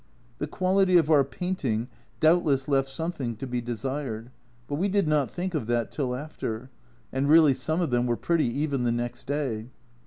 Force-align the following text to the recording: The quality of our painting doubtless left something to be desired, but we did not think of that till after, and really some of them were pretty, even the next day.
The 0.39 0.47
quality 0.47 0.97
of 0.97 1.11
our 1.11 1.23
painting 1.23 1.87
doubtless 2.19 2.67
left 2.67 2.89
something 2.89 3.35
to 3.35 3.45
be 3.45 3.61
desired, 3.61 4.31
but 4.67 4.77
we 4.77 4.89
did 4.89 5.07
not 5.07 5.29
think 5.29 5.53
of 5.53 5.67
that 5.67 5.91
till 5.91 6.15
after, 6.15 6.71
and 7.13 7.29
really 7.29 7.53
some 7.53 7.81
of 7.81 7.91
them 7.91 8.07
were 8.07 8.17
pretty, 8.17 8.47
even 8.47 8.83
the 8.83 8.91
next 8.91 9.27
day. 9.27 9.69